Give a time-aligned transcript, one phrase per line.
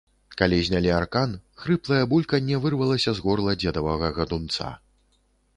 [0.39, 4.73] Калі знялі аркан, хрыплае бульканне вырвалася з горла дзедавага гадунца.